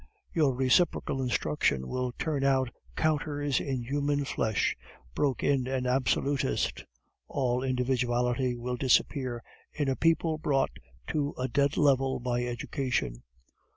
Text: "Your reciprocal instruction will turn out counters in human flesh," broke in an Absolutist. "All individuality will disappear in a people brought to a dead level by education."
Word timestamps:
"Your 0.33 0.55
reciprocal 0.55 1.21
instruction 1.21 1.87
will 1.87 2.11
turn 2.13 2.43
out 2.43 2.71
counters 2.95 3.59
in 3.59 3.83
human 3.83 4.25
flesh," 4.25 4.75
broke 5.13 5.43
in 5.43 5.67
an 5.67 5.85
Absolutist. 5.85 6.85
"All 7.27 7.61
individuality 7.61 8.55
will 8.55 8.77
disappear 8.77 9.43
in 9.71 9.87
a 9.87 9.95
people 9.95 10.39
brought 10.39 10.71
to 11.09 11.35
a 11.37 11.47
dead 11.47 11.77
level 11.77 12.19
by 12.19 12.43
education." 12.45 13.21